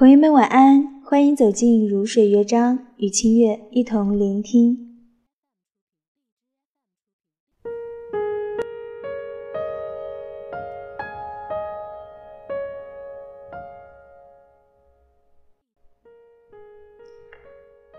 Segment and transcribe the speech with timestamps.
[0.00, 4.96] 朋友们晚安，欢迎走进如水乐章，与清月一同聆听。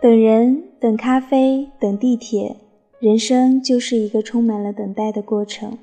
[0.02, 2.57] 等人，等咖啡，等地铁，
[2.97, 5.77] 人生就是一个充满了等待的过程。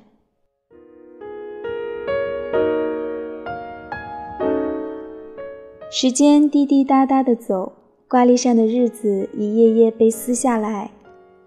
[5.91, 7.71] 时间滴滴答答的走，
[8.07, 10.91] 挂历上的日子一页页被撕下来，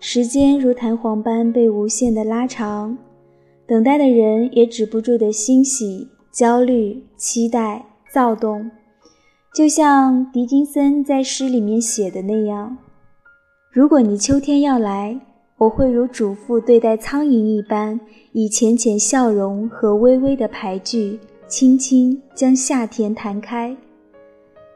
[0.00, 2.98] 时间如弹簧般被无限的拉长，
[3.68, 8.68] 等待的人也止不住的欣喜、焦虑、期待、躁动，
[9.54, 12.76] 就像狄金森在诗里面写的那样
[13.70, 15.20] ：“如果你秋天要来，
[15.56, 18.00] 我会如主妇对待苍蝇一般，
[18.32, 23.76] 以浅浅笑容和微微的排句，轻轻将夏天弹开。”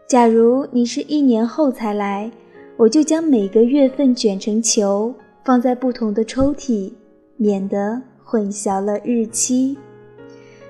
[0.07, 2.31] 假如你是一年后才来，
[2.77, 5.13] 我就将每个月份卷成球，
[5.45, 6.93] 放在不同的抽屉，
[7.37, 9.77] 免得混淆了日期。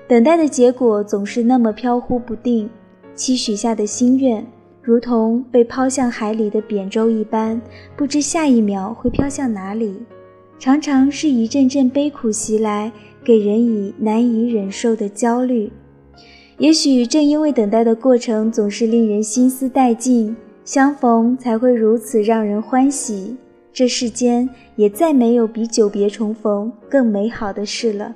[0.07, 2.67] 等待的结果总是那么飘忽不定，
[3.13, 4.43] 期许下的心愿，
[4.81, 7.61] 如同被抛向海里的扁舟一般，
[7.95, 10.03] 不知下一秒会飘向哪里。
[10.57, 12.91] 常常是一阵阵悲苦袭来，
[13.23, 15.71] 给人以难以忍受的焦虑。
[16.57, 23.37] 也许正因为等待的过程总是令人心思殆尽，相逢才会如此让人欢喜。
[23.71, 28.15] 这世间也再没有比久别重逢更美好的事了。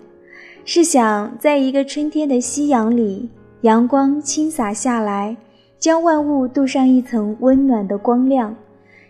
[0.66, 3.30] 试想，在一个春天的夕阳里，
[3.62, 5.38] 阳光倾洒下来，
[5.78, 8.56] 将万物镀上一层温暖的光亮。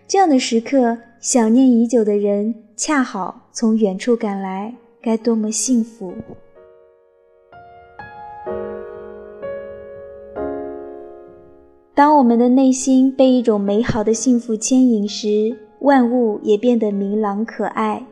[0.06, 6.12] 这样的时刻，想念已久的人恰好从远处赶来，该多么幸福！
[11.94, 18.02] 当我们的内心被一种美好的幸福牵引时，万物也变得明朗可爱。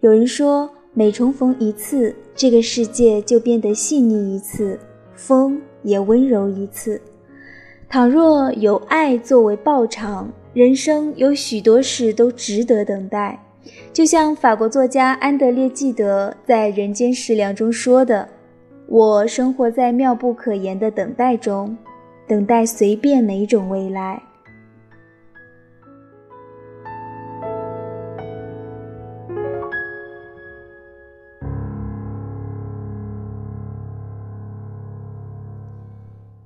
[0.00, 4.80] 有人说，每重逢一次，这个世界就变得细腻一次，
[5.14, 6.98] 风也温柔一次。
[7.86, 13.38] 倘若有爱作为报偿，人生有许多事都值得等待。
[13.92, 18.26] 就像法国作家安德烈·纪德在《人间食粮》中说的
[18.88, 21.76] ：“我生活在妙不可言的等待中。”
[22.28, 24.22] 等待随便哪种未来。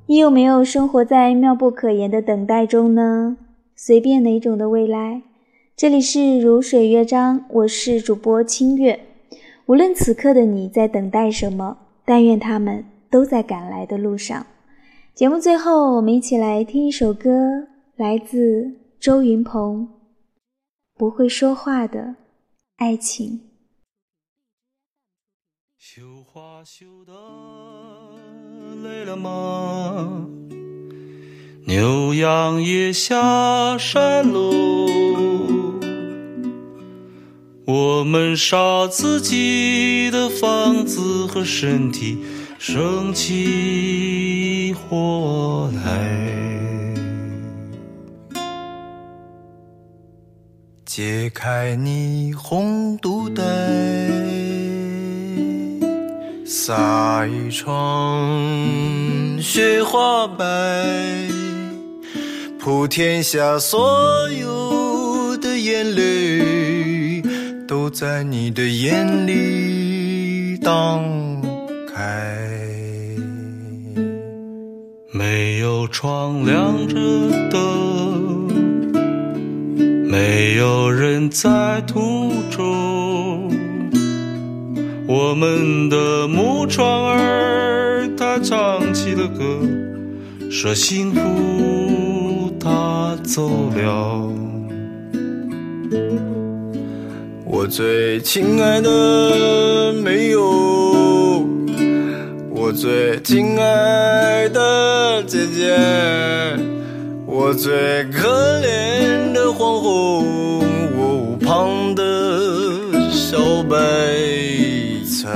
[0.07, 3.37] 你有没有生活在妙不可言的等待中呢？
[3.75, 5.23] 随便哪种的未来？
[5.75, 9.01] 这里是如水乐章，我是主播清月。
[9.67, 14.47] 无论此刻的你在等待什么，但愿他们都在赶来的路上。
[15.15, 17.29] 节目最后，我们一起来听一首歌，
[17.97, 19.87] 来自周云鹏，
[20.99, 22.17] 《不会说话的
[22.77, 23.29] 爱情》。
[25.79, 27.13] 绣花绣的
[28.83, 30.27] 累了吗？
[31.67, 34.87] 牛羊也下山喽。
[37.67, 42.17] 我们烧自己的房子和身体。
[42.59, 45.91] 生气火来，
[50.85, 53.43] 解开你红肚带，
[56.45, 58.29] 撒一床
[59.41, 60.45] 雪花白，
[62.59, 67.23] 普天下所有的眼泪，
[67.67, 71.03] 都在你的眼里荡
[71.95, 72.52] 开。
[75.35, 76.95] 没有窗亮着
[77.51, 78.51] 灯，
[80.07, 83.51] 没有人在途中。
[85.07, 94.31] 我们的木窗儿，它唱起了歌，说幸福它走了。
[97.47, 101.02] 我最亲爱的，没有。
[102.73, 105.77] 最亲爱的姐姐，
[107.27, 108.29] 我最可
[108.61, 112.03] 怜的皇后，我屋旁的
[113.11, 113.77] 小白
[115.07, 115.29] 菜。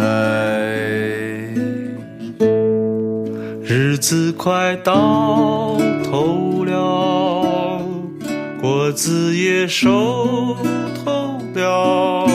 [3.63, 7.83] 日子快到头了，
[8.63, 10.57] 果子也熟
[11.05, 12.27] 透了，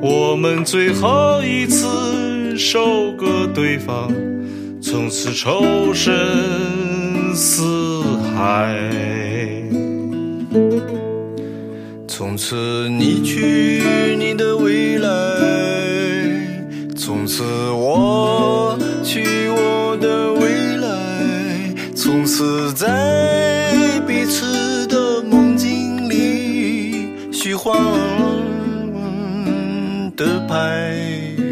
[0.00, 2.31] 我们最后一次。
[2.56, 4.12] 收割对方，
[4.80, 6.12] 从此仇深
[7.34, 8.02] 似
[8.34, 8.78] 海。
[12.06, 13.82] 从此你去
[14.18, 15.08] 你的未来，
[16.96, 20.88] 从此我去我的未来，
[21.94, 27.74] 从此在彼此的梦境里虚晃
[30.16, 31.51] 的徘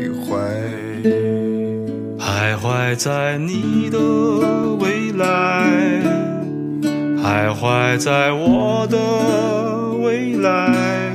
[2.96, 3.98] 在你的
[4.78, 5.66] 未来，
[7.22, 8.98] 徘徊在我的。
[10.02, 11.12] 未来，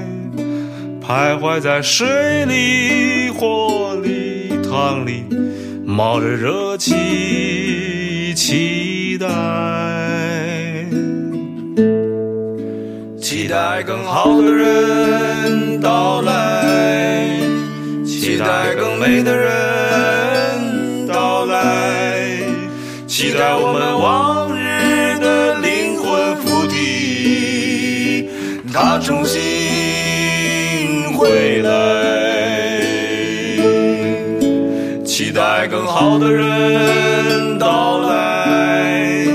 [1.02, 5.24] 徘徊在水里、火里、汤里，
[5.84, 9.28] 冒着热气，期待，
[13.20, 17.28] 期待更好的人到来，
[18.06, 19.75] 期待更美的人
[23.36, 28.30] 期待我们往日的灵魂附体。
[28.74, 31.70] 他重新回来，
[35.04, 39.28] 期待更好的人到来，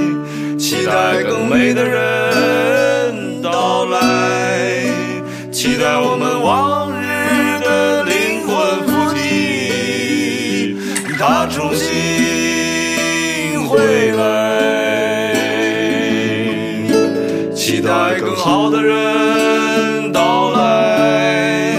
[0.58, 2.19] 期待更美的人
[17.70, 21.76] 期待更好的人到来，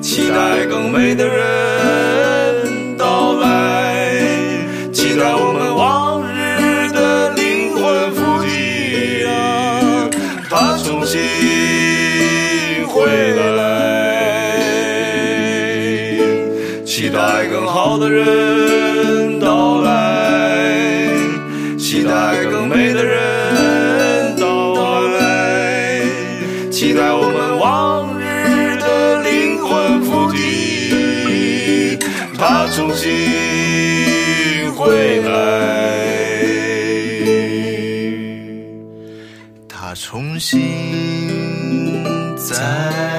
[0.00, 1.14] 期待更美。
[1.14, 4.22] 的人到来，
[4.90, 10.08] 期待我们往日的灵魂附体啊，
[10.48, 11.20] 他重新
[12.86, 13.04] 回
[13.54, 13.60] 来，
[16.86, 21.12] 期待更好的人到来，
[21.78, 23.27] 期待更美的人
[40.10, 40.58] 重新
[42.34, 43.17] 再。